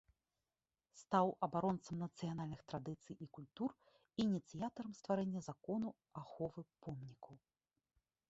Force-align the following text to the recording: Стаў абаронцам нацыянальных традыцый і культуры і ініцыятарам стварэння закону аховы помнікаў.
Стаў 1.01 1.27
абаронцам 1.47 1.95
нацыянальных 2.05 2.61
традыцый 2.71 3.15
і 3.25 3.27
культуры 3.37 3.75
і 4.01 4.25
ініцыятарам 4.29 4.97
стварэння 5.01 5.41
закону 5.49 5.87
аховы 6.23 6.61
помнікаў. 6.87 7.35